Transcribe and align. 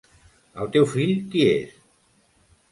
El 0.63 0.71
teu 0.77 0.87
fill, 0.95 1.13
qui 1.35 1.45
és? 1.53 1.79